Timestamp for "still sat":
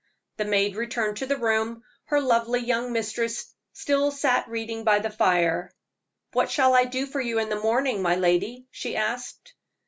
3.73-4.47